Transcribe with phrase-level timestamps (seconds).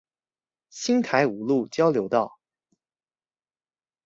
[0.71, 2.39] 新台五路交流道